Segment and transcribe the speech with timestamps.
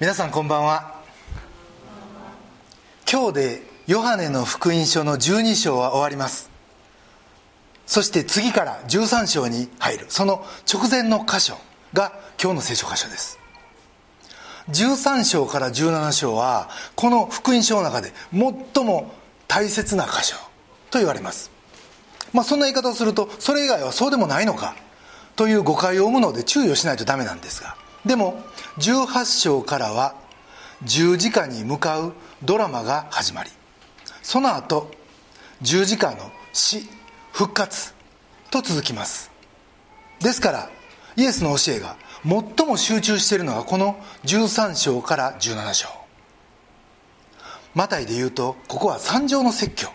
[0.00, 0.94] 皆さんこんばんは。
[3.10, 6.50] 今日でヨハネの福音書の12章は終わります。
[7.84, 10.06] そして次から13章に入る。
[10.08, 11.58] その直前の箇所
[11.94, 13.40] が今日の聖書箇所です。
[14.68, 19.12] 13章から17章はこの福音書の中で最も
[19.48, 20.36] 大切な箇所
[20.92, 21.50] と言われます。
[22.32, 24.76] まあそんな言い方をするとそれ以外はそうでもないのか
[25.34, 27.74] という誤解を生むので注意をしないとダメなんですが
[28.04, 28.42] でも
[28.78, 30.14] 18章からは
[30.84, 33.50] 十字架に向かうドラマが始まり
[34.22, 34.90] その後
[35.62, 36.86] 十字架の死
[37.32, 37.94] 復活
[38.50, 39.30] と続きます。
[40.20, 40.70] ですから
[41.16, 45.88] イエスの教えが最も集中しているのはこの13章から17章。
[47.74, 49.88] マタイで言うとここは三条の説教。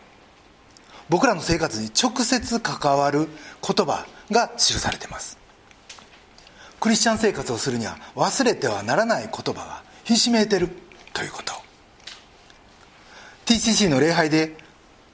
[1.10, 3.28] 僕らの生活に直接関わる
[3.62, 5.43] 言葉が記されています。
[6.84, 10.67] クリスチャン生活をするには忘れてはならない言葉がひしめいてる。
[11.14, 11.53] ということ。
[13.45, 14.58] TCC の礼拝で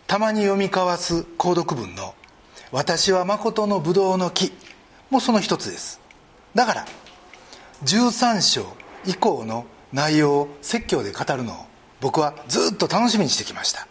[0.08, 2.16] たまに読み交わす購読文の
[2.74, 4.52] 「私は誠のブドウの木」
[5.12, 6.00] もその一つです。
[6.56, 6.88] だから
[7.84, 8.66] 13章
[9.06, 11.66] 以降の内容を説教で語るのを
[12.02, 13.88] 僕はずっと楽しみにしてきました。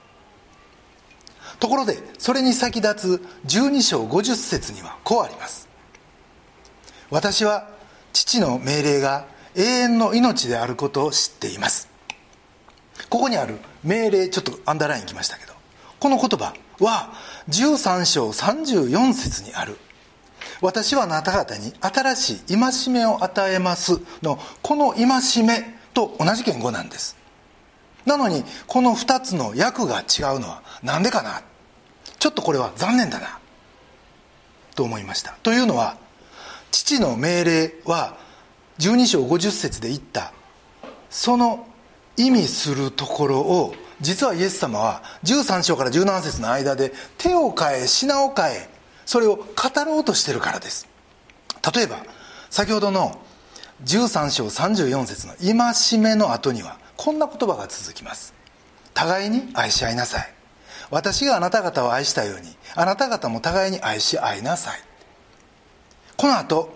[1.61, 5.68] ところでそれに先立つ12章50節にはこうあります。
[7.11, 7.69] 私は
[8.13, 11.89] 父の命令が永遠の命であることを知っています。
[13.09, 15.53] ここにある命令ちょっとアンダーラインきましたけど
[15.99, 17.13] この言葉は
[17.49, 19.77] 13章34節にある。
[20.61, 27.17] 私はあなた方に新しい戒めを与えますのこの戒めと同じ言語なんです。
[28.05, 31.43] なのにこの2つの訳が違うのは何でかな？
[32.19, 33.39] ちょっとこれは残念だな。
[34.75, 35.37] と思いました。
[35.43, 35.97] というのは
[36.71, 38.17] 父の命令は
[38.79, 40.33] 12章50節で言った。
[41.11, 41.67] その
[42.17, 48.69] 意味するところを実はイエス様は13章から17節の間で手を変え品を変え
[49.07, 49.45] それを語
[49.85, 50.87] ろうとしてるからです。
[51.75, 52.05] 例えば
[52.51, 53.21] 先ほどの
[53.85, 58.35] 13章34節の戒めの後にはこんな言葉が続きます。
[58.95, 60.35] 互いに愛し合いなさい。
[60.91, 64.88] 私があなた方を愛したようにあなた方も互いに愛し合いなさい。
[66.19, 66.69] この後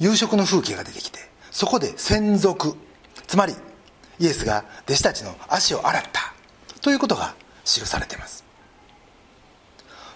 [0.00, 1.20] 夕食の風景が出てきて
[1.52, 2.76] そこで専属
[3.28, 3.54] つまり
[4.18, 6.34] イエスが弟子たちの足を洗った
[6.82, 7.34] ということが
[7.64, 8.44] 記されています。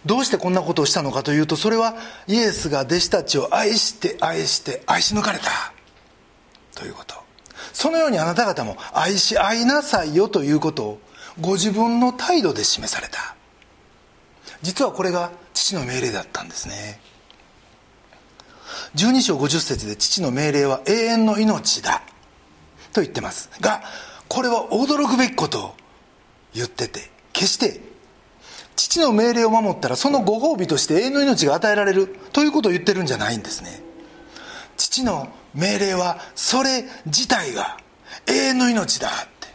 [0.04, 1.94] どうしてこんなことをしたのかというとそれは
[2.26, 5.72] イエスが弟子たちを愛して愛して愛し抜かれた
[6.74, 7.14] ということ。
[7.72, 10.98] そのようにあなた方も愛し合いなさいよということを
[11.40, 13.36] ご自分の態度で示された。
[14.62, 17.00] 実はこれが父の命令だったんですね。
[18.94, 22.02] 12章50節で父の命令は永遠の命だ。
[22.92, 23.82] と言ってますが
[24.28, 25.74] これは驚くべきことを
[26.54, 27.80] 言ってて決して
[28.76, 33.82] 父の命令を守ったらそのご褒美として永遠の命が与えられるということを言ってるんじゃないんですね。
[34.76, 37.78] 父の命令はそれ自体が
[38.26, 39.48] 永遠の命だって。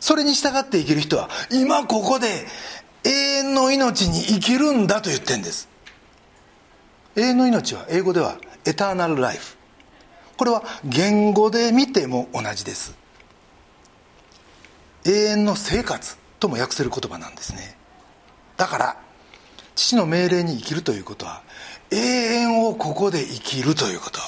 [0.00, 2.46] それに従って生きる人は今ここで
[3.04, 5.68] 永遠の命に生きるんだと言ってるんです。
[7.16, 9.56] 永遠の命は英語ではエターナルライフ
[10.36, 12.96] これは言語で見ても同じです。
[15.04, 17.76] 永遠の生活とも訳せる言葉なんですね。
[18.56, 18.96] だから
[19.74, 21.42] 父の命令に生きるということは
[21.90, 24.20] 永遠をここで生きるということ。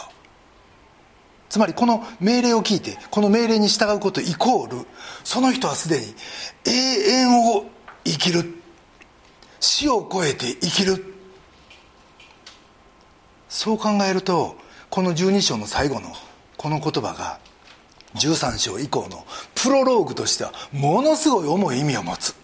[1.48, 4.86] つまりこの命令を聞いてこの命令に従うことイコール
[5.24, 6.14] その人はすでに
[6.64, 6.70] 永
[7.10, 7.64] 遠を
[8.04, 8.54] 生きる。
[9.58, 11.15] 死を超えて生きる。
[13.56, 14.54] そう考えると
[14.90, 16.12] この12章の最後の
[16.58, 17.38] この言葉が
[18.14, 19.24] 13章以降の
[19.54, 22.34] プロローグとしてはものすごい重い意味を持つ。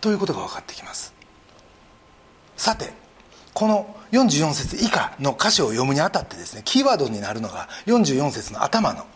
[0.00, 1.14] ということが分かってきます。
[2.56, 2.92] さて
[3.54, 9.06] この44節以下の箇所を読むにあたってですねキーワードになるのが44節の頭の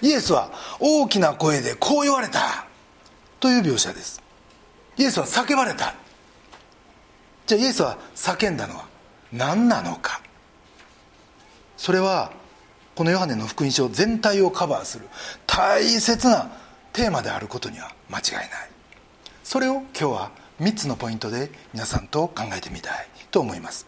[0.00, 0.50] イエスは
[0.80, 2.66] 大きな声でこう言われた
[3.40, 4.22] という描写です。
[4.96, 5.94] イエスは叫ばれた。
[7.46, 8.86] じゃあイエスは叫んだのは
[9.34, 10.22] 何なのか。
[11.80, 12.30] それは
[12.94, 15.06] このヨハネの福音書全体をカバーする
[15.46, 16.50] 大切な
[16.92, 18.48] テーマであることには間違いない。
[19.42, 20.30] それを今日は
[20.60, 23.86] 3つのポイントで皆さんと考えてみたいと思います。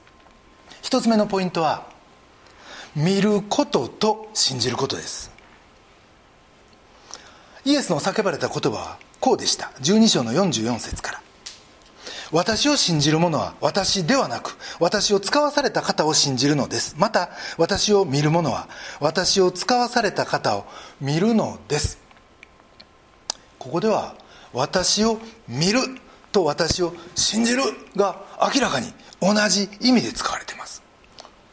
[0.84, 1.86] 1つ目のポイントは
[2.96, 5.30] 見ることと信じることです。
[7.66, 9.70] イエスの叫ばれた言葉はこうでした。
[9.82, 11.20] 12章の44節から。
[12.32, 16.96] 私を信じる者は私ではなく私を使わされた方を信じるのです。
[16.98, 18.68] また私を見る者は
[19.00, 20.64] 私を使わされた方を
[21.00, 21.98] 見るのです。
[23.58, 24.16] ここでは
[24.54, 25.80] 私を見る
[26.32, 27.62] と私を信じる
[27.94, 28.22] が
[28.54, 30.82] 明らかに同じ意味で使われています。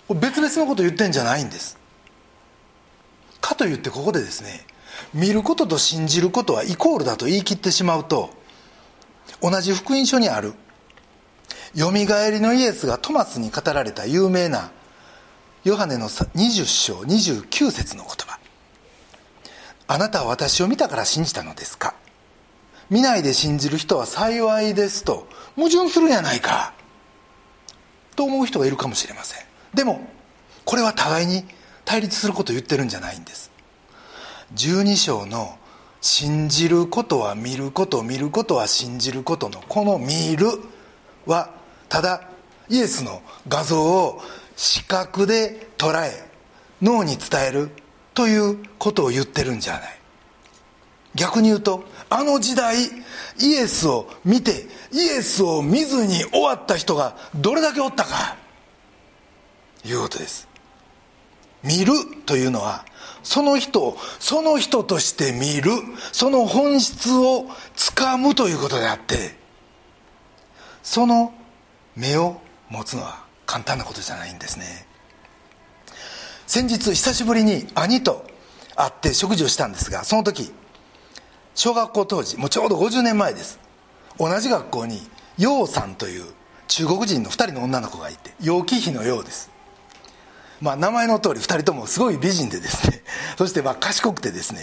[0.10, 1.78] 別々のこと言ってんじゃないんです。
[3.42, 4.66] かといってここでですね
[5.14, 8.30] 見ることと信じることはイコールだと言い切ってしまうと
[9.42, 10.54] 同じ福音書にある
[11.76, 14.72] よみがえりのイエスがトマスに語られた有名な
[15.64, 18.40] ヨハネの20章29節の言葉。
[19.88, 21.96] あなたは私を見たから信じたのですか？
[22.90, 26.74] 見ないで信じる人は幸いですと矛盾するやないか？
[28.16, 29.46] と思う人がいるかもしれません。
[29.74, 30.02] でも
[30.66, 31.46] これは互いに
[31.86, 33.52] 対立することを言ってるんじゃないんです。
[34.56, 35.58] 12章の
[36.02, 40.48] 信じることは見ること見ることは信じることのこの見る
[41.26, 41.59] は
[41.90, 42.22] ただ
[42.70, 44.22] イエスの画像を
[44.56, 46.12] 視覚で捉え
[46.82, 47.70] 脳に伝える
[48.14, 50.00] ということを言ってるんじゃない。
[51.16, 52.76] 逆に言うとあの時代
[53.40, 58.38] イエスを見てイエスを見ずに終わった人がどれだけおったか
[59.84, 60.48] いうことです。
[61.64, 61.94] 見る
[62.26, 62.86] というのは
[63.24, 65.72] その人をその人として見る
[66.12, 69.36] その本質をつかむということであって
[70.84, 71.34] その
[72.00, 74.88] 目を持つのは簡単なことじゃないんですね。
[76.48, 78.26] 先日久しぶりに兄と
[78.76, 80.52] 会って食事をしたんですがその時
[81.54, 83.60] 小学校当時もうちょうど50年前です。
[84.18, 85.02] 同じ学校に
[85.38, 86.26] 楊さんという
[86.70, 89.52] 中国人の2人の女の子がいて楊貴妃の楊です。
[90.62, 93.04] まあ名前の通り2人ともすごい美人でですね。
[93.38, 94.62] そしてまあ賢くてですね。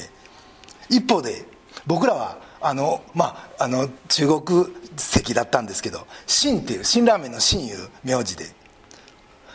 [0.88, 1.44] 一方で
[1.86, 4.66] 僕らはあのまああの中国
[4.96, 8.46] 籍だったんですけど秦っていう辛ラーメンの秦いう名字で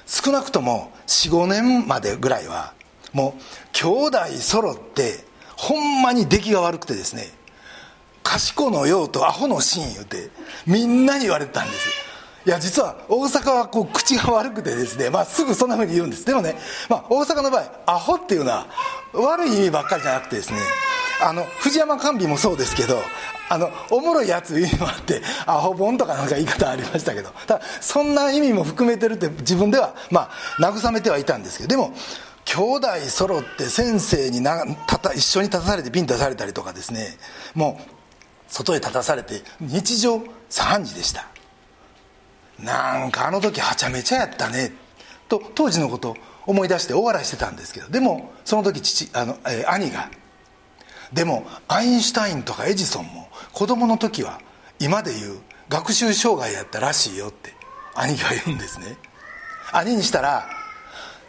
[0.05, 2.73] 少なくとも45年までぐらいは
[3.13, 3.41] もう
[3.73, 5.23] 兄弟揃って
[5.57, 7.27] ほんまに出来が悪くてですね
[8.23, 10.29] 賢のようとアホのシン言うて
[10.67, 12.11] みんなに言われてたんです。
[12.43, 16.25] いや実は大阪はこう口が悪くてですね、まあ、すぐそんなふうに言うんです。
[16.25, 16.55] でもね、
[16.89, 18.67] まあ、大阪の場合アホっていうのは
[19.13, 20.57] 悪い意味ばっかりじゃなくてですね
[21.21, 22.99] あの藤山甘美もそうですけど
[23.49, 30.29] あのおもろいやついう意味もあってアホボンとかなんか言い方ありましたけどただそんな意味も含めてるって自分ではまあ
[30.59, 31.93] 慰めてはいたんですけどでも
[32.45, 37.17] 兄弟揃って先生になたた一緒に立たされてピン出されたりとかですね
[37.53, 37.83] もう
[38.47, 40.17] 外へ立たされて日常
[40.49, 41.27] 3時でした。
[42.63, 44.71] なんかあの時はちゃめちゃやったね
[45.27, 46.15] と当時のこと
[46.45, 50.09] 思い出して大笑いしてたんですけどでもその時父あの、えー、兄が
[51.13, 54.39] でもアインシュタインとかエジソンも子供の時は
[54.79, 57.53] 今で言う学習障害やったらしいよって
[57.95, 58.97] 兄が言うんですね。
[59.73, 60.49] 兄にしたら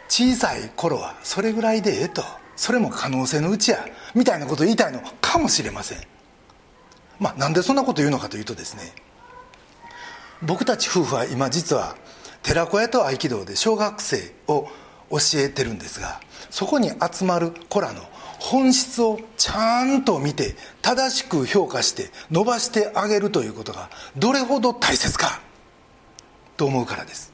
[0.07, 2.23] 小さい頃はそれぐらいでええと。
[2.55, 3.83] それも可能性のうちや
[4.13, 5.97] みたいなことを言いたいのかもしれません。
[7.19, 8.93] まあなんでそんなこと言うのかというとですね
[10.41, 11.95] 僕たち夫婦は今実は
[12.41, 14.67] 寺子屋と合気道で小学生を
[15.09, 16.19] 教えてるんですが
[16.49, 18.01] そこに集まる子らの
[18.43, 25.41] 本質をちゃんと見て正しく評価して伸ばしてあげるということがどれほど大切か。
[26.57, 27.31] と思うからです。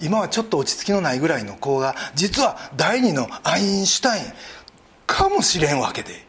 [0.00, 4.24] 今はちょっと落ち着きのないぐらいの子が実は第二のアインシュタイン
[5.06, 6.26] かもしれんわけで。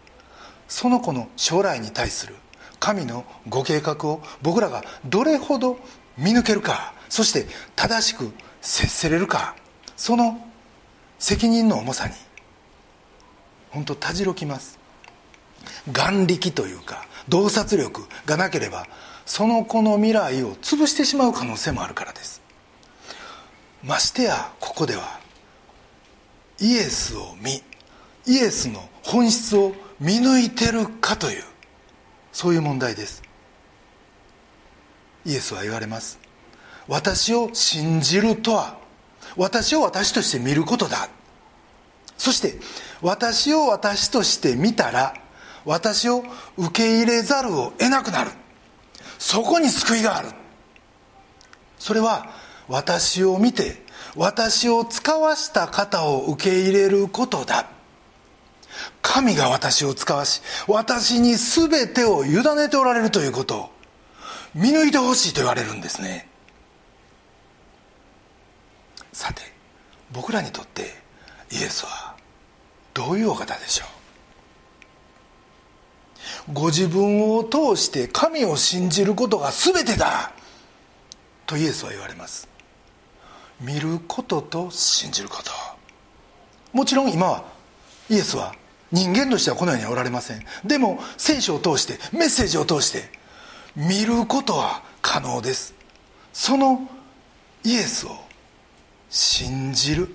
[0.68, 2.36] その子の将来に対する
[2.82, 5.80] 神のご計画を僕らがどれほど
[6.18, 6.94] 見抜けるか。
[7.08, 8.30] そして正しく
[8.60, 9.56] 接せれるか。
[9.96, 10.46] その
[11.18, 12.25] 責任の重さに。
[13.76, 14.80] 本当たじろきます。
[15.92, 18.88] 眼力というか洞察力がなければ
[19.26, 22.42] その子の未来を潰してしまう可能性もあるからです。
[23.84, 25.20] ましてやここでは
[26.60, 27.62] イエスを見
[28.26, 31.44] イエスの本質を見抜いてるかという
[32.32, 33.24] そういう問題です。
[35.26, 36.18] イエスは言われます。
[36.88, 38.78] 私を信じるとは
[39.36, 41.10] 私を私として見ることだ。
[42.18, 42.56] そして
[43.02, 45.14] 私を私として見たら
[45.66, 46.24] 私を
[46.58, 48.32] 受け入れざるを得なくなる。
[49.18, 50.30] そこに救いがある。
[51.80, 52.30] それは
[52.68, 53.84] 私を見て
[54.16, 57.68] 私を使わした方を受け入れることだ。
[59.02, 63.70] 神が私を使わし私に全てを委ねておられるということを
[64.54, 66.28] 見抜いてほしいと言われるんですね。
[69.14, 69.42] さて
[70.12, 70.94] 僕らにとって
[71.52, 72.05] イエスは
[72.96, 73.86] どういうお方でしょ
[76.50, 76.54] う？
[76.54, 80.32] ご自分を通して神を信じることが全てだ
[81.46, 82.48] とイエスは言われます。
[83.62, 85.52] 見ることと信じること。
[86.74, 87.44] もちろん今は
[88.10, 88.56] イエスは
[88.92, 90.46] 人間としてはこの世にはおられません。
[90.64, 93.10] でも聖書を通してメッセージを通して
[93.76, 95.74] 見ることは可能です。
[96.32, 96.88] その
[97.64, 98.12] イエスを
[99.10, 100.10] 信じる。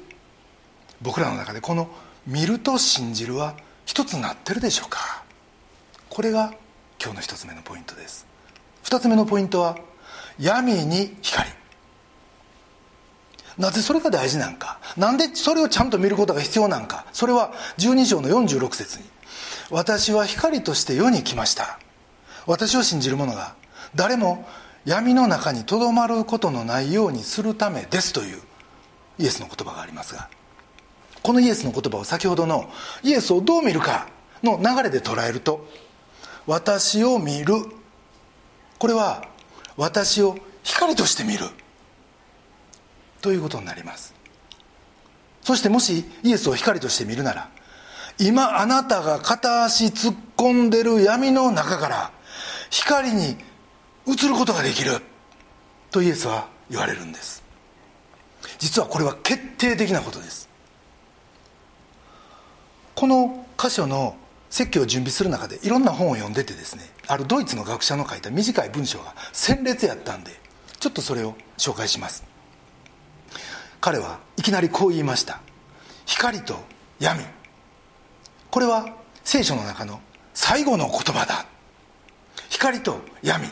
[1.02, 1.90] 僕らの中でこの
[2.26, 5.24] 見ると信じるは一つになってるでしょうか。
[6.08, 6.52] これが
[7.02, 8.26] 今日の一つ目のポイントです。
[8.82, 9.76] 二つ目のポイントは
[10.38, 11.48] 闇に光。
[13.58, 14.78] なぜそれが大事なんか。
[14.96, 17.06] なんでそれをちゃんと見ることが必要なんか。
[17.12, 19.04] それは12章の46節に
[19.70, 21.78] 「私は光として世に来ました」
[22.46, 23.54] 私を信じる者が
[23.94, 24.48] 誰も
[24.84, 28.40] 闇の中にとどまることのないようにするためですという
[29.18, 30.28] イエスの言葉がありますが
[31.22, 32.70] このイエスの言葉を先ほどの
[33.02, 34.08] イエスをどう見るか
[34.42, 35.66] の流れで捉えると
[36.46, 37.54] 私を見る。
[38.78, 39.28] これは
[39.76, 41.46] 私を光として見る。
[43.20, 44.14] ということになります。
[45.42, 47.50] そしてもしイエスを光として見るなら
[48.18, 52.10] 今あなたが片足突っ込んでる闇の中から
[52.70, 53.36] 光に
[54.06, 55.00] 移ることができる。
[55.90, 57.42] とイエスは言われるんです。
[58.58, 60.49] 実はこれは決定的なことです。
[63.00, 64.14] この箇所の
[64.50, 70.32] 説教を準備する中でいろんな本を読んでてですねあるドイツの学者の書いた短い文章が鮮烈やったんで
[70.78, 72.26] ちょっとそれを紹介します。
[73.80, 75.40] 彼はいきなりこう言いました。
[76.04, 76.56] 光と
[76.98, 77.24] 闇。
[78.50, 80.02] これは聖書の中の
[80.34, 81.46] 最後の言葉だ。
[82.50, 83.46] 光と闇。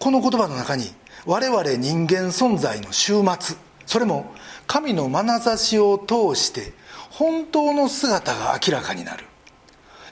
[0.00, 0.86] この言葉の中に
[1.26, 3.56] 我々人間存在の終末
[3.86, 4.32] それも
[4.66, 6.72] 神の眼差しを通して
[7.12, 9.26] 本当の姿が明らかになる。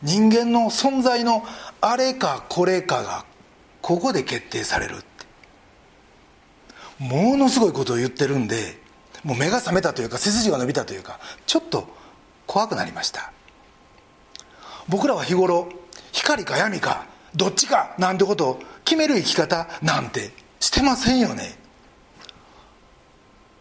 [0.02, 1.44] 人間の存在の
[1.80, 3.24] あれかこれかが
[3.82, 4.96] ここで決定される
[6.98, 8.78] ものすごいことを言ってるんで
[9.24, 11.86] もう目が覚めたというか背筋が伸びたというかちょっと
[12.46, 13.32] 怖くなりました。
[14.88, 15.68] 僕らは日頃
[16.12, 21.58] 光か闇かどっちかなんてことを決める生き方なんてしてませんよね。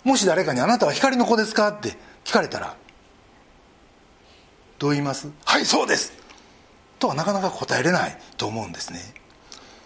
[0.03, 2.75] もし誰かに「あなたは光の子ですか?」って聞かれたら
[4.79, 5.29] どう言います？
[5.45, 6.13] はいそうです。
[6.97, 8.99] とはなかなか答えれないと思うんですね。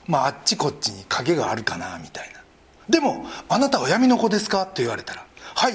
[0.07, 2.39] まああっちこっちに影があるかなみたいな。
[2.87, 5.73] でも「あなたは闇の子ですか?」と言われたら「はい」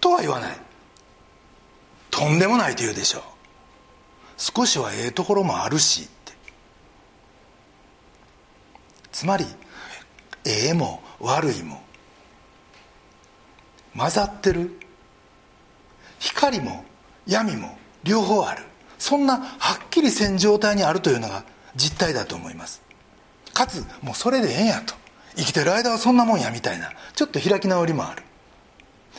[0.00, 0.56] とは言わない。
[2.10, 3.22] とんでもないと言うでしょう。
[4.36, 6.32] 少しはええところもあるしって。
[9.12, 9.46] つまり
[10.44, 11.82] ええも悪いも
[13.96, 14.78] 混ざってる。
[16.18, 16.84] 光も
[17.26, 18.64] 闇も両方ある。
[18.98, 22.82] そんなはっきりせん状態にあるというのが実態だと思います。
[23.54, 24.94] かつもうそれでええんやと。
[25.36, 26.92] 生きてる間はそんなもんやみたいな。
[27.14, 28.22] ちょっと開き直りもある。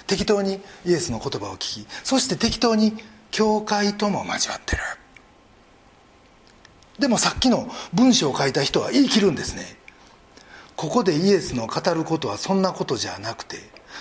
[0.08, 2.94] 適当にイエスの言葉を聞きそして適当に
[3.30, 4.82] 教会とも交わってる。
[7.00, 9.78] でもさっきの文章を書いた人は言い切るんですね。
[10.76, 13.58] ここでイエスの語ることはそんなことじゃなくて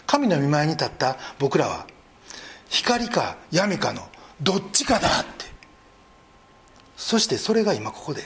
[0.07, 1.87] 神の御前に立った僕らは
[2.69, 4.03] 光か闇かの
[4.43, 5.47] どっちかだって。
[6.97, 8.23] そしてそれが今ここで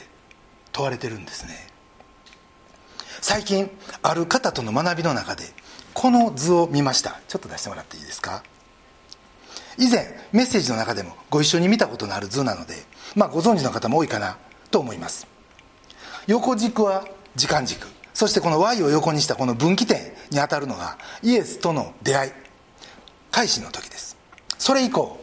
[0.71, 1.67] 問われてるんですね。
[3.21, 3.69] 最近
[4.03, 5.43] ある方との学びの中で
[5.93, 7.19] この図を見ました。
[7.27, 8.43] ちょっと出してもらっていいですか？
[9.77, 12.75] 以前メッセージの中でもご一緒に見たことのある図なので
[13.15, 14.37] まあご存知の方も多いかな
[14.71, 15.27] と思います。
[16.27, 17.87] 横軸は時間軸。
[18.13, 22.31] そしてこの Y を横にしたこの分岐点にあたるのがイエスとの出会い
[23.31, 24.15] 改心の時です。
[24.57, 25.19] それ以降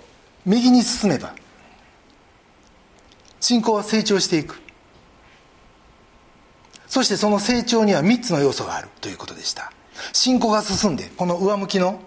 [0.46, 1.34] 右に進めば
[3.40, 4.60] 信仰は成長していく。
[6.86, 9.72] そしてその成長には3つの要素があるということでした。
[10.12, 12.00] 信仰が進んでこの上向きの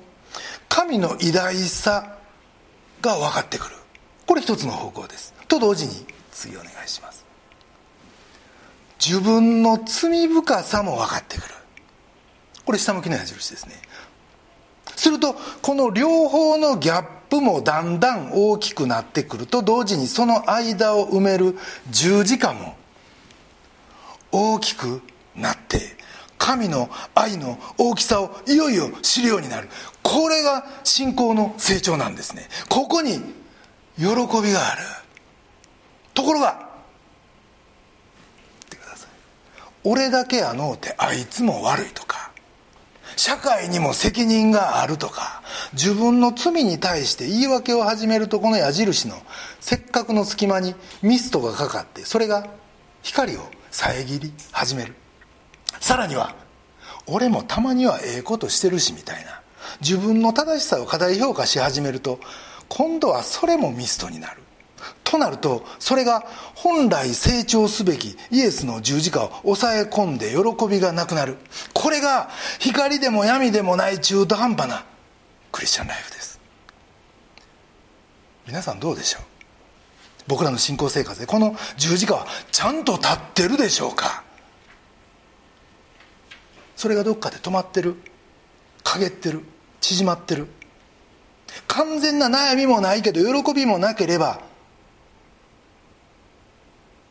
[0.70, 2.18] 神の偉大さ
[3.02, 3.76] が分かってくる。
[4.26, 5.34] これ一つの方向です。
[5.48, 7.26] と同時に次お願いします。
[9.06, 11.56] 自分の罪深さも分かってくる。
[12.66, 13.76] これ下向きの矢印ですね。
[14.96, 21.58] するとこの両方のギャップもだんだん大きくなってくると同時にその間を埋める
[21.90, 22.76] 十字架も
[24.32, 25.02] 大きく
[25.36, 25.80] なって
[26.38, 29.70] 神の愛の大きさをいよいよ知るようになる。
[30.04, 32.48] これが信仰の成長なんですね。
[32.70, 33.14] ここに
[33.98, 34.06] 喜
[34.44, 34.82] びがある。
[36.14, 36.66] ところが
[39.84, 42.32] 俺だけやのうてあいつも悪いとか
[43.16, 45.42] 社会にも責任があるとか
[45.74, 49.16] 自分の罪に対して言い訳を始めるとこの矢印の
[49.60, 52.48] せっかくの隙間にミストがかかってそれが
[53.02, 53.42] 光を
[53.72, 54.96] 遮り始める。
[55.80, 56.36] さらには
[57.08, 59.42] 俺もたまにはええことしてるしみたいな
[59.82, 62.20] 自分の正しさを過大評価し始めると
[62.70, 64.42] 今度はそれもミストになる。
[65.06, 71.38] となるとそれが本来成長すべきイエスの十字架を抑え込んで喜びがなくなる。
[71.74, 74.84] これが光でも闇でもない中途半端な
[75.54, 76.42] クリスチャンライフです。
[78.48, 79.22] 皆さんどうでしょう？
[80.28, 84.24] 僕らの信仰生活でこの十字架はちゃんと立ってるでしょうか？
[86.76, 87.96] それがどっかで止まってる？
[88.84, 89.44] 陰ってる？
[89.82, 90.48] 縮まってる？
[91.68, 94.42] 完全な悩みもないけど喜びもなければ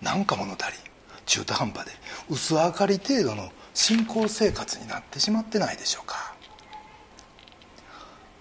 [0.02, 0.78] 何か物足り
[1.26, 1.92] 中途半端で。
[2.28, 6.34] 薄明かり程度の信仰生活になってしまってないでしょうか。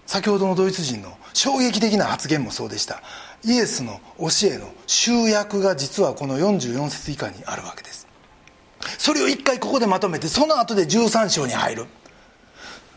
[0.06, 3.02] 先ほどのドイツ人の衝撃的な発言もそうでした。
[3.44, 8.06] イエスの教えの集約が実はこの44節以下にあるわけです。
[8.98, 11.86] それを一回ここでまとめてその後で13章に入る。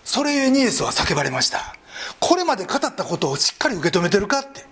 [0.04, 1.76] それゆえにイエスは叫ばれました。
[2.20, 4.66] これまで語ったことをしっかり受け止めてるかって。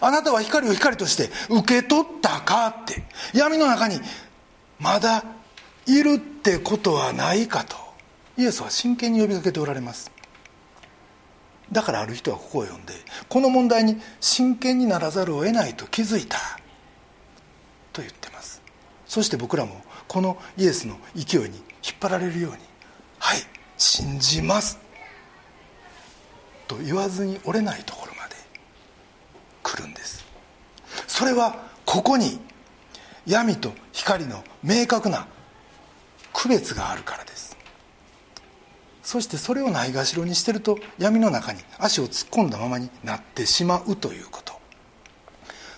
[0.00, 4.00] あなたは光を光として受け取ったかって闇の中に
[4.78, 5.24] まだ
[5.86, 7.76] いるってことはないかと
[8.36, 10.10] イエスは真剣に呼びかけておられます。
[11.72, 12.94] だからある人はここを読んで
[13.28, 16.38] この問題に真剣にならざるを得ないと気づいた
[17.92, 18.62] と言ってます。
[19.06, 22.58] そして僕らもこのイエスの勢いに引っ張られるように
[23.18, 23.38] 「はい
[23.76, 24.78] 信じます」
[26.68, 28.14] と言わずに折れないところ
[29.68, 30.24] 来るんです。
[31.06, 32.40] それはここに
[33.26, 35.26] 闇と光の明確な
[36.32, 37.56] 区別があるからです。
[39.02, 44.54] そしてそれをないがしろにしてると闇の中に足を突っ込んだままになってしまうということ。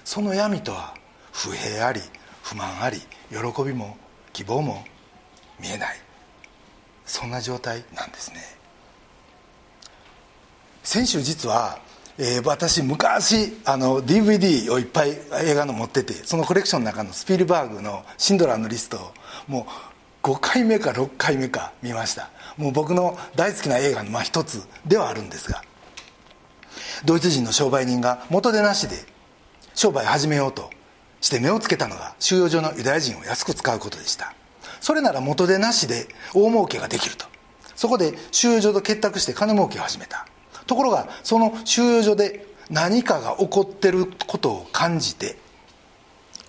[0.04, 0.94] その闇とは
[1.32, 2.00] 不平あり
[2.42, 3.96] 不満あり喜びも
[4.32, 4.84] 希望も
[5.58, 5.96] 見えない。
[7.04, 8.60] そんな状態なんですね。
[10.82, 11.78] 先週実は、
[12.22, 19.12] えー、私昔あの DVD をいっぱい映画の持っててそのコレクションの中のスピルバーグの「シンドラーのリスト」を
[19.48, 19.66] も
[20.22, 22.28] う5回目か6回目か見ました。
[22.58, 25.62] もう僕の大好きな映画のまあ一つではあるんですが
[27.06, 28.96] ドイツ人の商売人が元手なしで
[29.74, 30.68] 商売始めようと
[31.22, 34.34] して目をつけたのが収容所のユダヤ人を安く使うことでした。
[34.82, 37.24] それなら元手なしで大儲けができると。
[37.74, 40.26] そこで収容所と結託して金儲けを始めた。
[40.70, 45.36] ところがその収容所で何かが起こってることを感じて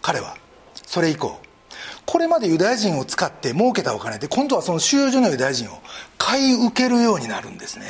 [0.04, 0.38] 彼は
[0.76, 1.42] それ以降
[2.06, 5.80] これまでユダヤ人を使って儲けたお金で今度はその収容所のユダヤ人を
[6.20, 7.86] 買い受けるようになるんですね。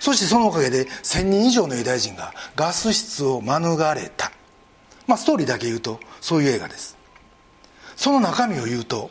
[0.00, 4.32] そしてそのおかげで1000人以上のユダヤ人がガス室を免れた。
[5.06, 6.96] まあストーリーだけ言うとそういう映画です。
[7.96, 9.10] その中身を言うと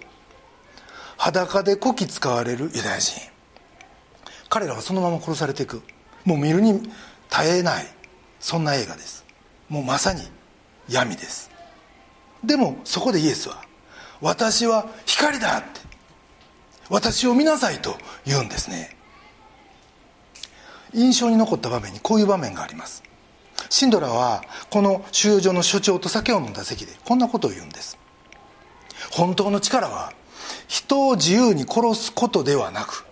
[1.18, 3.22] 裸でこき使われるユダヤ人。
[4.50, 5.84] 彼らはそのまま殺されていく。
[6.26, 6.90] もう見るに
[7.30, 7.86] 耐えない
[8.40, 9.26] そんな映画です。
[9.70, 10.22] もうまさに
[10.90, 11.50] 闇です。
[12.44, 13.64] でもそこでイエスは
[14.22, 15.82] 「私は光だ」って
[16.90, 18.96] 私を見なさいと言うんですね。
[20.94, 23.04] 印象に残った場面にこういう場面があります。
[23.70, 27.98] シンドラはこの収容所の所長と酒を飲んだ席でこんなことを言うんです。
[29.12, 30.14] 本当の力は
[30.68, 33.05] 人を自由に殺すことではなく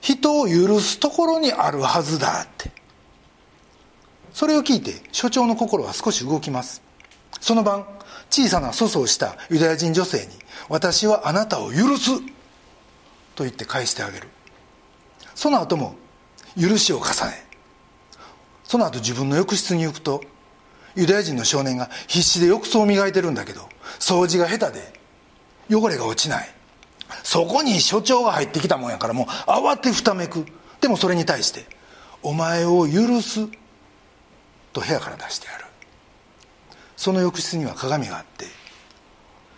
[0.00, 2.70] 人を許すところにあるはずだって。
[4.32, 6.82] それを聞いて所長の心は少し動きます。
[7.40, 7.84] その晩
[8.30, 10.32] 小さな粗相したユダヤ人女性に
[10.68, 12.10] 「私はあなたを許す」
[13.34, 14.28] と言って返してあげる。
[15.34, 15.96] その後も
[16.58, 17.46] 許しを重ね。
[18.64, 20.22] その後自分の浴室に行くと
[20.94, 25.00] ユダヤ人の少年が必死で浴槽を磨いてるんだけど掃除が下手で
[25.76, 26.54] 汚れが落ちない。
[27.22, 30.46] そこに所長が入ってきたもんやからもう慌てふためく。
[30.80, 31.66] でもそれに対して
[32.22, 33.46] 「お前を許す」
[34.72, 35.64] と部屋から出してやる。
[36.96, 38.46] その浴室には鏡があって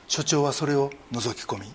[0.07, 1.73] 所長はそれを覗き込み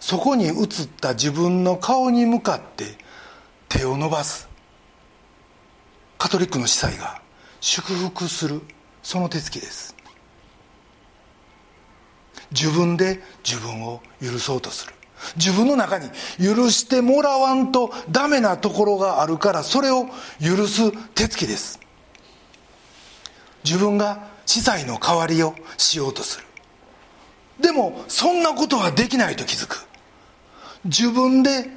[0.00, 0.56] そこに映っ
[1.00, 2.98] た自分の顔に向かって
[3.68, 4.48] 手を伸ばす。
[6.18, 7.22] カトリックの司祭が
[7.60, 8.60] 祝福する。
[9.02, 9.91] その手つきです。
[12.52, 14.94] 自分で自分を許そうとする。
[15.36, 20.06] 自分の中に許してもらわんとダメなところがあるからそれを
[20.40, 21.80] 許す手つきです。
[23.64, 26.46] 自分が司祭の代わりをしようとする。
[27.60, 29.86] でもそんなことはできないと気づく。
[30.84, 31.70] 自分で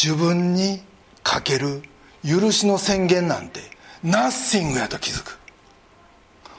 [0.00, 0.82] 自分に
[1.22, 1.82] かける
[2.22, 3.60] 許しの宣言なんて
[4.04, 5.38] ナッシングやと気づく。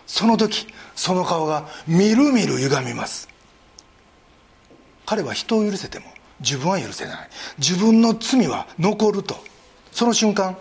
[0.08, 3.30] その時その顔がみるみる歪みます。
[5.06, 6.06] 彼は人を許せても
[6.40, 7.30] 自分は許せない。
[7.60, 9.36] 自分の罪は残ると。
[9.92, 10.58] その瞬間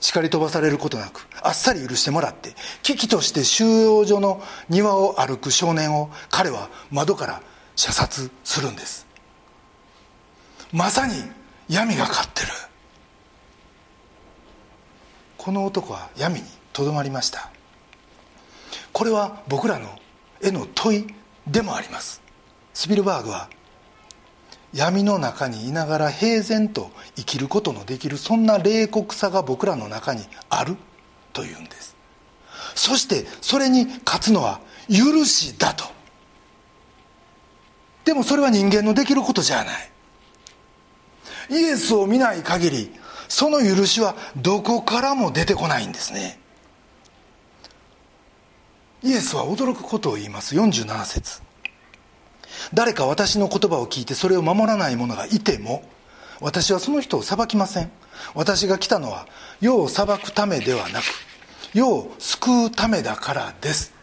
[0.00, 7.42] 叱り飛ばされることなくあっさり許してもらって危機として収容所の庭を歩く少年を彼は窓から
[7.76, 9.06] 射殺するんです。
[10.72, 11.14] まさに
[11.68, 12.48] 闇が勝ってる。
[15.36, 17.50] この男は闇にとどまりました。
[18.92, 19.88] これは僕らの
[20.42, 21.06] 絵の問い
[21.46, 22.20] でもあります。
[22.74, 23.48] スピルバーグは
[24.72, 30.76] 闇の中にいながら平然と生きることのできるそんな冷酷さが僕らの中にある
[31.32, 31.96] というんです。
[32.74, 35.84] そしてそれに勝つのは許しだと。
[38.04, 39.90] でもそれは人間のできることじゃない。
[41.50, 42.92] イエスを見ない限り
[43.28, 46.39] その許しはどこからも出てこないんですね。
[49.02, 50.54] イエスは驚くことを言います。
[50.54, 51.42] 47節。
[52.74, 55.82] 誰か私の言葉を聞いてそれを守らない者がいても
[56.40, 57.90] 私はその人を裁きません。
[58.34, 59.26] 私が来たのは
[59.60, 61.04] 世を裁くためではなく
[61.72, 63.94] 世を救うためだからです。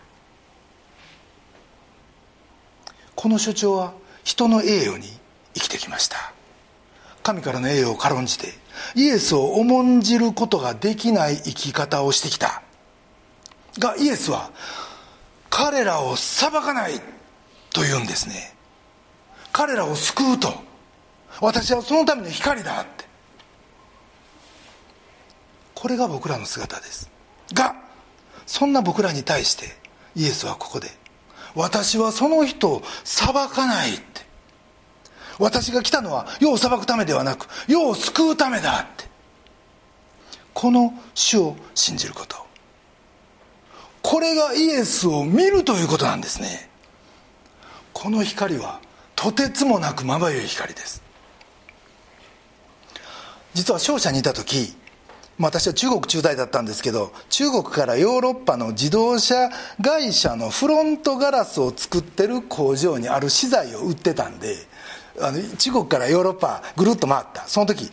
[3.15, 5.07] この所長は人の栄誉に
[5.53, 6.33] 生きてきました。
[7.23, 8.47] 神からの栄誉を軽んじて
[8.95, 12.63] イエスを重んじることができない生き方をしてきた。
[13.79, 14.51] がイエスは
[15.49, 16.99] 彼らを裁かない
[17.71, 18.53] と言うんですね。
[19.51, 20.53] 彼らを救うと。
[21.41, 23.05] 私はそのための光だって。
[25.75, 27.09] これが僕らの姿です。
[27.53, 27.75] が
[28.45, 29.65] そんな僕らに対して
[30.15, 30.89] イエスはここで
[31.55, 34.25] 私はその人を裁かないって。
[35.39, 39.07] 私が来たのは世を裁くためではなく世を救うためだって。
[40.53, 42.46] この主を信じること。
[44.01, 46.69] これがイエスを見るということなんですね。
[47.93, 48.79] この光は
[49.15, 51.01] とてつもなくまばゆい光です。
[53.53, 54.75] 実は商社にいた時
[55.39, 59.49] 私は中国駐在だったんですけど中国からヨーロッパの自動車
[59.81, 64.55] 会社のフロントガラスを作ってる工場にある資材を売ってたんで
[65.19, 67.47] あの中国からヨーロッパぐるっと回った。
[67.47, 67.91] その時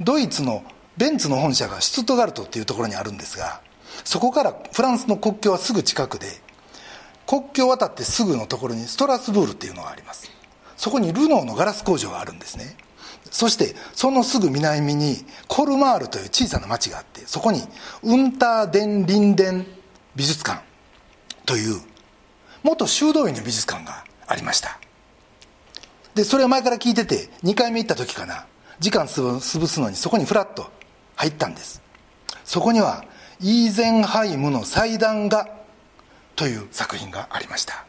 [0.00, 0.64] ドイツの
[0.96, 3.60] ベンツの本社がシュツトガルトっていうところにあるんですが
[4.04, 6.26] そこからフランスの国境はすぐ近くで
[7.26, 10.30] 国境を渡ってすぐのところにストラスブールっていうのがあります。
[10.76, 12.76] そこにルノーのガラス工場があるんですね。
[13.30, 17.62] そしてそのすぐ南にコルマールという小さな町があってそこに
[18.02, 19.66] ウンターデン・リンデン
[20.16, 20.62] 美術館
[21.46, 21.80] という
[22.62, 24.78] 元修道院の美術館がありました。
[26.14, 28.46] でそれを前から聞いてて2回目行った時かな。
[28.80, 30.70] 時間潰すのにそこにフラッと
[31.14, 31.80] 入ったんです。
[32.44, 33.04] そこには
[33.42, 35.48] イーゼンハイムの祭壇画
[36.36, 37.84] という作品がありました。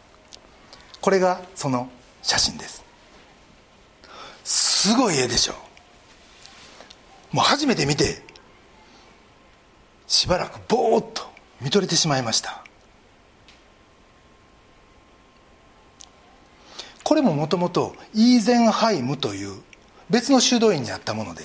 [0.99, 1.89] これがその
[2.23, 2.83] 写真です。
[4.43, 5.53] すごい絵でしょ。
[7.31, 8.23] もう初めて見て
[10.07, 11.23] しばらくぼーっと
[11.61, 12.63] 見とれてしまいました。
[17.03, 19.61] これももともとイーゼンハイムという
[20.09, 21.43] 別の修道院にあったもので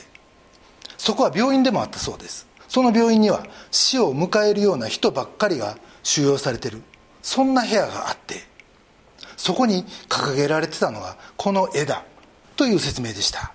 [0.97, 2.48] そこは病院でもあったそうです。
[2.69, 6.83] その病院には死を迎えるような人ばっかりが収容されてる。
[7.23, 8.47] そんな部屋があって
[9.37, 12.05] そこに掲げられてたのがこの絵だ
[12.57, 13.53] という説明でした。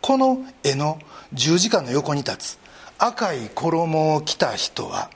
[0.00, 0.98] この絵の
[1.32, 2.58] 十字架の横に立つ
[2.98, 5.10] 赤い衣を着た人は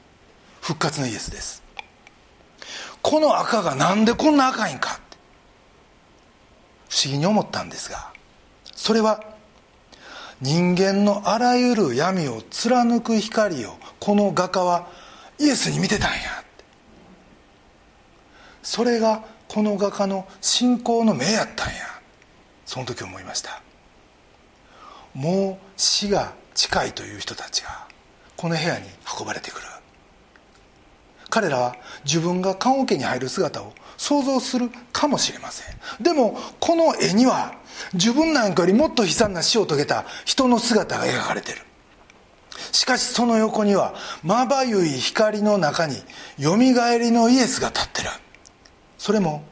[0.60, 1.62] 復活のイエスです。
[3.02, 5.00] この赤がなんでこんな赤いんか
[6.88, 8.12] 不思議に思ったんですが
[8.74, 9.24] それは
[10.42, 14.88] 人間のあらゆる闇を貫く光をこの画家は
[15.38, 16.42] イエスに見てたんや
[18.62, 21.74] それがこの画家の信仰の目やったんや
[22.66, 23.60] その時思いました。
[25.14, 27.86] もう死が近いという人たちが
[28.36, 28.86] この部屋に
[29.20, 29.66] 運ばれてくる。
[31.28, 35.76] 彼らは自分が棺桶に入る姿を想像するかもしれません。
[36.00, 37.54] でもこの絵には
[37.94, 41.62] 自分なんかよりもっと悲惨な死を遂げた人の姿が描かれている。
[42.70, 45.96] しかしその横にはまばゆい光の中に
[46.38, 48.08] よみがえりのイエスが立ってる。
[48.98, 49.44] それも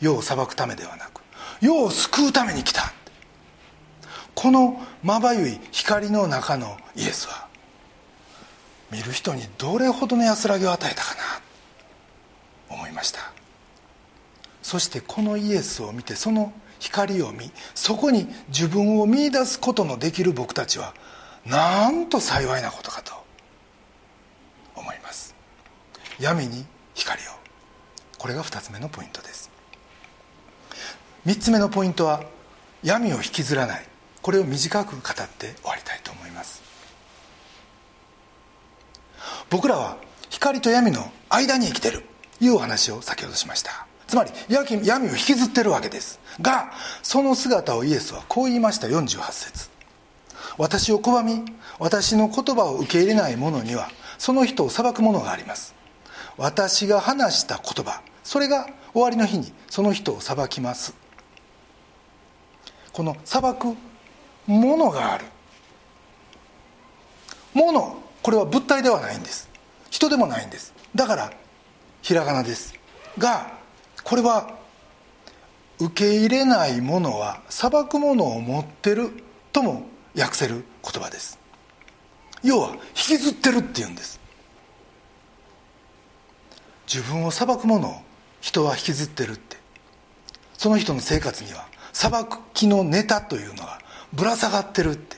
[0.00, 1.20] 世を裁くためではなく
[1.60, 2.92] 世を救うために来た。
[4.34, 7.48] このまばゆい光の中のイエスは
[8.90, 13.32] 見る人にどれほどの安らぎを与えたかな思いました。
[14.62, 20.94] そしてこのイエスを見てその光を見そこに自分を見いだすことのできる僕たちは
[21.46, 23.12] なんと幸いなことかと
[24.74, 25.34] 思います。
[26.18, 27.24] 闇に光を。
[28.18, 29.50] これが2つ目のポイントです。
[31.24, 32.24] 3つ目のポイントは
[32.82, 33.84] 闇を引きずらない。
[34.20, 36.62] これを短く語って終わりたいと思います。
[39.50, 39.98] 僕らは
[40.30, 42.04] 光と闇の間に生きてる。
[42.40, 43.86] いうお話を先ほどしました。
[44.12, 44.30] つまり
[44.84, 46.20] 闇を引きずってるわけです。
[46.42, 46.70] が
[47.02, 48.86] その姿をイエスはこう言いました。
[48.86, 49.70] 48節。
[50.58, 55.74] 私を拒み私の言葉を受け入れない者にはその人を裁くものがあります。
[56.36, 60.94] 私が話した言葉それが終わりの日にその人を裁きます。
[62.92, 63.74] この裁く
[64.46, 65.24] ものがある。
[67.54, 69.48] ものこれは物体ではないんです。
[69.88, 70.74] 人でもないんです。
[70.94, 71.32] だから
[72.02, 72.74] ひらがなです。
[73.16, 73.61] が
[74.04, 74.58] これは
[75.78, 79.10] 受け入れないものは裁くものを持ってる
[79.52, 79.86] とも
[80.16, 81.38] 訳せる言葉です。
[82.42, 84.20] 要は引きずってるっていうんです。
[86.92, 87.94] 自分を裁くものを
[88.40, 89.56] 人は引きずってるって。
[90.58, 92.12] その人の生活には裁
[92.54, 93.80] きのネタというのが
[94.12, 95.16] ぶら下がってるって。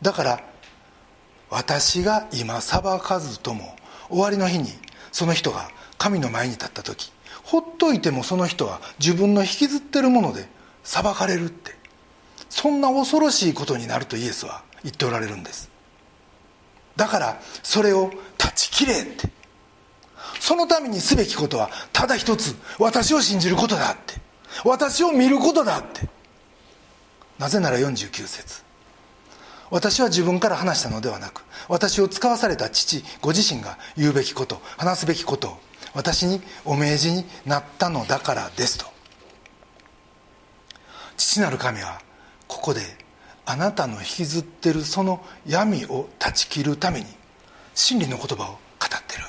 [0.00, 0.44] だから
[1.50, 3.76] 私が今裁かずとも
[4.08, 4.70] 終わりの日に
[5.12, 7.11] その人が神の前に立った時
[7.52, 10.48] ほっといてもその人は自分の引きずってるもので
[10.84, 11.76] 裁かれるって。
[12.48, 15.70] そんな恐ろしいことになるとイエスは言っておられるんです。
[16.96, 19.28] だからそれを断ち切れって。
[20.40, 24.14] そのためにすべきことはただ一つ私を信じることだって。
[24.64, 26.08] 私を見ることだって。
[27.38, 28.62] なぜなら49節。
[29.68, 35.60] 私は自分から話したのではなく私を使わされた父ご自身が言うべきこと話すべきことを。
[35.94, 38.86] 私にお命じになったのだからですと。
[41.16, 42.00] 父なる神は
[42.48, 42.80] ここで
[43.44, 47.06] あなたの引きずってるその闇を断ち切るために
[47.74, 48.58] 真理の言葉を語っ
[49.06, 49.24] てる。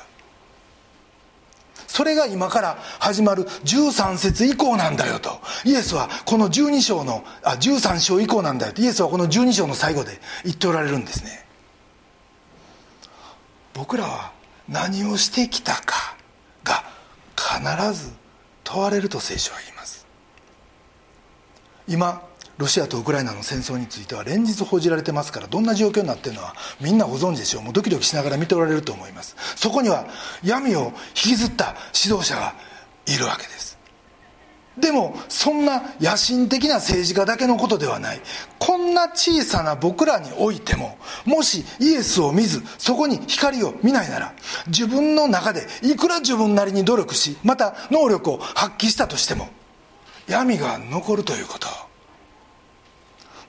[1.88, 5.39] それが今から始まる13節以降なんだよと。
[5.63, 8.82] イエスはこの12章のあ13章以降なんだよと。
[8.82, 11.45] イエスはこの12章の最後で言っておられるんですね。
[13.73, 14.32] 僕らは
[14.67, 16.15] 何をしてきたか
[17.35, 18.11] 必ず
[18.63, 20.05] 問われると聖書は言います。
[21.87, 22.21] 今
[22.57, 27.63] ロシアとウクライナの戦争については連日報じられてますからどんな状況になってるのはみんなご存知でしょう。
[27.63, 29.35] もうドキドキしながら見ておられると思います。
[29.55, 30.05] そこには
[30.43, 32.55] 闇を引きずった指導者が
[33.07, 33.72] いるわけです。
[34.77, 38.21] でもそんな野心的な政治家だけのことではない。
[38.59, 44.33] こんな小さな僕らにおいてももしイエスを見ずそこに光を見ないなら
[44.67, 49.49] 自分の中でいくら自分なりに努力しまた能力を発揮したとしても
[50.27, 51.67] 闇が残るということ。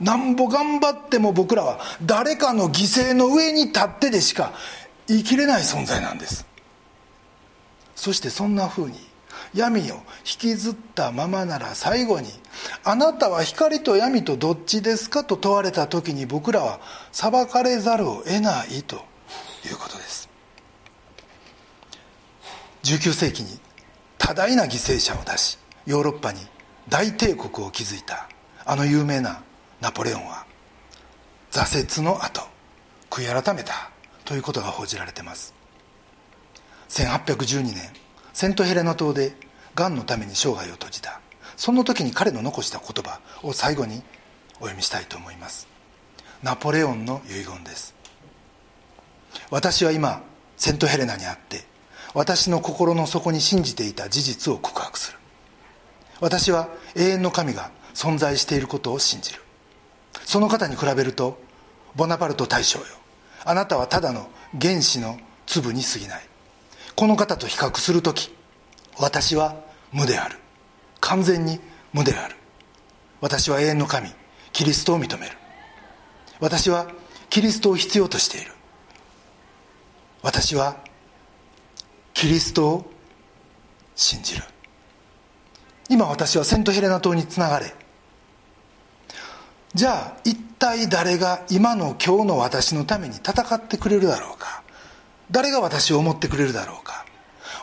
[0.00, 4.52] なんぼ頑張っても僕らは誰かの犠牲の上に立ってでしか
[5.06, 6.44] 生きれない存在なんです。
[7.94, 8.98] そしてそんなふうに
[9.54, 10.02] 闇を引
[10.38, 12.28] きずったままなら最後に
[12.82, 16.80] 「あなたは光と闇とどっちですか?」と問われた時に僕らは
[17.12, 19.04] 裁かれざるを得ないと
[19.64, 20.28] いうことです
[22.82, 23.60] 19世紀に
[24.18, 26.40] 多大な犠牲者を出しヨーロッパに
[26.88, 28.28] 大帝国を築いた
[28.64, 29.42] あの有名な
[29.80, 30.46] ナポレオンは
[31.52, 32.48] 挫折の後
[33.10, 33.90] 悔い改めた
[34.24, 35.54] ということが報じられています
[36.88, 38.03] 1812年
[38.34, 39.32] セントヘレナ島で
[39.76, 41.20] がんのために生涯を閉じた。
[41.56, 44.02] その時に彼の残した言葉を最後に
[44.56, 45.68] お読みしたいと思います。
[46.42, 47.94] ナポレオンの遺言です。
[49.50, 50.20] 私は今
[50.56, 51.62] セントヘレナにあって
[52.12, 55.18] 私の心の底に信じていた事実を告白する。
[56.20, 59.40] 私は永遠の神が存在していることを信じる。
[60.24, 61.38] その方に比べると
[61.94, 62.86] ボナパルト大将よ。
[63.44, 64.28] あなたはただの
[64.60, 66.33] 原子の粒に過ぎない。
[66.96, 68.34] この方と比較する時
[68.98, 69.56] 私は
[69.92, 70.38] 無である。
[71.00, 71.60] 完全に
[71.92, 72.36] 無である。
[73.20, 74.08] 私は永遠の神
[74.52, 75.36] キリストを認める。
[76.40, 76.86] 私は
[77.30, 78.52] キリストを必要としている。
[80.22, 80.76] 私は
[82.12, 82.90] キリストを
[83.94, 84.42] 信じる。
[85.88, 87.74] 今私はセントヘレナ島につながれ。
[89.74, 94.63] じゃあ一体誰が今の今日の私のために戦ってくれるだろうか。
[95.30, 97.04] 誰が私を思ってくれるだろうか。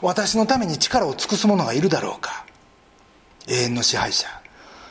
[0.01, 2.45] 私のために力を尽くす者がいるだろうか。
[3.47, 4.27] 永遠の支配者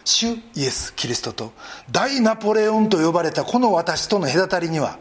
[0.05, 1.53] 主イエス・キリストと
[1.91, 4.99] 大ナポレオンと呼ばれたこの私との隔たりには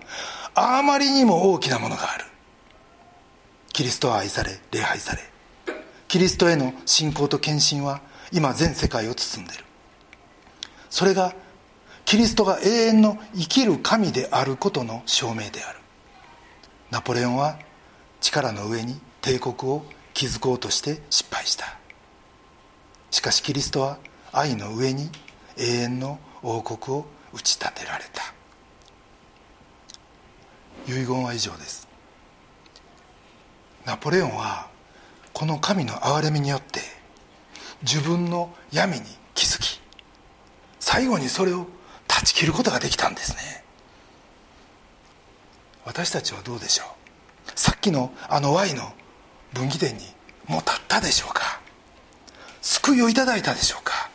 [0.54, 2.26] あまりにも大きなものがある。
[3.72, 5.22] キリストは愛され礼拝され。
[6.08, 8.02] キリストへの信仰と献身は
[8.32, 9.64] 今全世界を包んでいる。
[10.90, 11.34] それが
[12.06, 15.80] キリストが永遠の生きる神であることの証明である。
[16.92, 17.60] ナポレオンは
[18.20, 21.78] 力の上に帝国を築こうとして失敗した。
[23.12, 24.00] しかしキリストは
[24.32, 25.10] 愛の上に
[25.58, 28.34] 永遠の王国を打ち立てられた。
[30.88, 31.88] 遺言は以上です。
[33.86, 34.68] ナポレオンは
[35.34, 36.82] この神の憐れみによって
[37.84, 39.80] 自分の闇に気づき
[40.80, 41.68] 最後にそれを
[42.08, 43.64] 断ち切ることができたんですね。
[45.86, 47.52] 私たちはどうでしょう？
[47.56, 48.94] さっきのあの Y の
[49.54, 50.04] 分岐点に
[50.48, 51.60] もう立ったでしょうか？
[52.62, 54.10] 救いをいただいたでしょうか？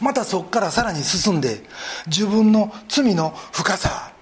[0.00, 1.62] またそこからさらに進んで
[2.06, 4.12] 自分の罪の深さ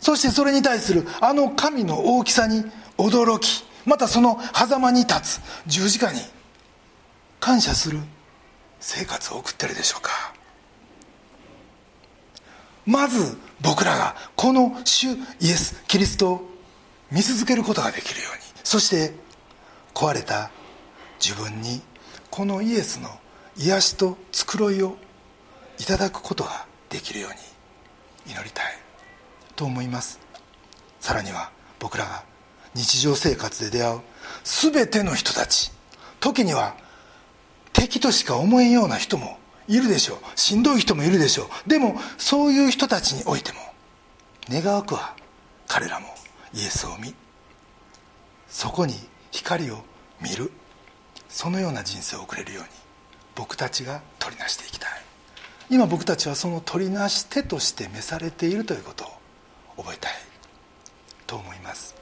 [0.00, 2.64] そしてそれに対するあの神の大きさに
[2.98, 6.20] 驚きまたその狭間に立つ十字架に
[7.38, 7.98] 感謝する
[8.80, 10.10] 生活を送ってるでしょうか？
[12.86, 16.50] まず僕らがこの主イエス・キリストを
[17.10, 19.14] 見続けることができるようにそして
[19.92, 20.50] 壊れた
[21.20, 21.82] 自分に
[22.30, 23.08] このイエスの
[23.56, 24.96] 癒しと繕いを
[25.78, 27.30] いただくことができるよう
[28.28, 28.66] に祈りたい
[29.54, 30.20] と思います。
[31.00, 32.24] さらには僕らが
[32.74, 34.00] 日常生活で出会う
[34.44, 35.72] 全ての人たち
[36.20, 36.76] 時には
[37.72, 40.18] 敵としか思えんような人もいるでしょう。
[40.38, 41.68] しんどい人もいるでしょう。
[41.68, 43.58] でもそういう人たちにおいても
[44.48, 45.14] 願わくは
[45.66, 46.06] 彼らも
[46.54, 47.14] イエスを見
[48.48, 48.94] そこに
[49.30, 49.84] 光を
[50.20, 50.52] 見る
[51.28, 52.70] そのような人生を送れるように
[53.34, 54.90] 僕たちが取りなしていきたい。
[55.68, 59.04] 今僕たちはその取りなし手として召されているということ
[59.76, 60.12] を覚えたい
[61.26, 61.96] と思います。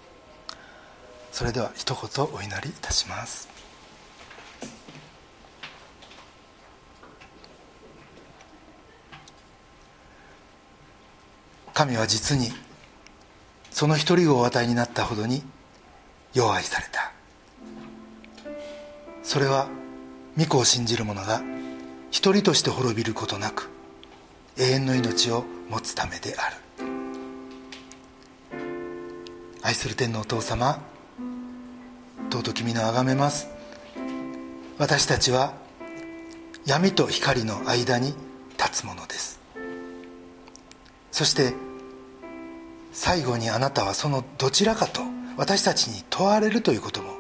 [1.32, 3.53] それでは一言お祈りいたします。
[11.74, 12.52] 神は実に
[13.70, 15.42] その一人をお与えになったほどに
[16.32, 17.12] 弱愛された。
[19.24, 19.68] それは
[20.38, 21.42] 御子を信じる者が
[22.10, 23.70] 一人として滅びることなく
[24.56, 26.56] 永遠の命を持つためである。
[29.62, 30.80] 愛する天のお父様
[32.30, 33.48] 尊き皆をあがめます。
[34.78, 35.54] 私たちは
[36.66, 38.14] 闇と光の間に
[38.58, 39.43] 立つものです。
[41.14, 41.54] そして
[42.90, 45.00] 最後にあなたはそのどちらかと
[45.36, 47.12] 私たちに問われるということも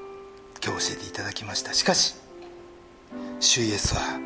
[0.64, 1.72] 今日教えていただきました。
[1.74, 2.16] しかし
[3.38, 4.18] 主イエスは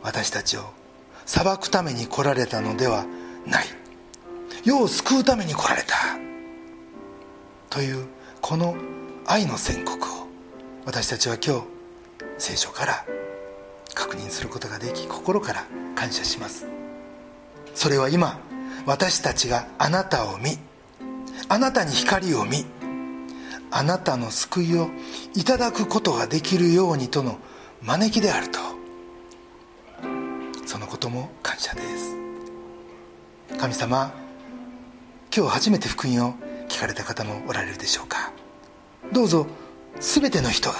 [0.00, 0.60] 私たちを
[1.26, 3.04] 裁くために来られたのでは
[3.44, 3.64] ない。
[4.64, 5.96] 世を救うために来られた。
[7.70, 8.06] という
[8.40, 8.76] この
[9.26, 10.28] 愛の宣告を
[10.84, 11.66] 私たちは今日
[12.38, 13.04] 聖書から
[13.92, 15.64] 確認することができ心から
[15.96, 16.68] 感謝します。
[17.74, 18.38] それは今
[18.86, 20.58] 私たちがあなたを見
[21.48, 22.66] あなたに光を見
[23.70, 24.88] あなたの救いを
[25.34, 27.38] いただくことができるようにとの
[27.82, 28.58] 招きであると。
[30.66, 32.16] そのことも感謝です。
[33.58, 34.12] 神様
[35.36, 36.34] 今日初めて福音を
[36.68, 38.32] 聞かれた方もおられるでしょうか。
[39.12, 39.46] どうぞ
[40.00, 40.76] 全ての人が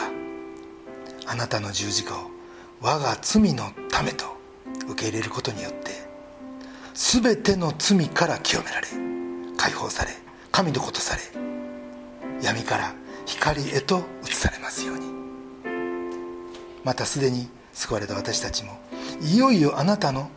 [1.26, 2.30] あなたの十字架を
[2.80, 4.24] 我が罪のためと
[4.88, 6.13] 受け入れることによって
[6.94, 8.86] 全ての罪から清められ
[9.56, 10.12] 解放され
[10.52, 11.22] 神のことされ
[12.40, 12.94] 闇から
[13.26, 15.06] 光へと移されますように。
[16.84, 18.78] またすでに救われた私たちも
[19.22, 20.30] いよいよあなたの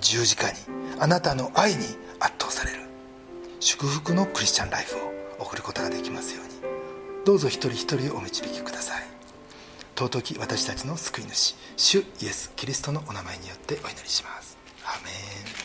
[0.00, 0.54] 十字架に
[0.98, 1.78] あなたの愛に
[2.20, 2.80] 圧倒される
[3.60, 6.58] 祝福のクリスチャンライフを送ることができますように。
[7.24, 9.02] どうぞ一人一人をお導きください。
[9.94, 14.56] 尊き私たちの救い主主イエス・キリストのお名前によってお祈りします。
[14.84, 15.57] アメン。